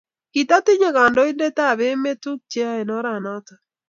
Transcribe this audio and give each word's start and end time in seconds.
Kitatinye 0.33 0.89
kandoindet 0.95 1.53
tab 1.57 1.79
emet 1.87 2.17
tuguk 2.23 2.41
cheyae 2.51 2.79
eng 2.81 2.93
oret 2.97 3.19
noto 3.25 3.53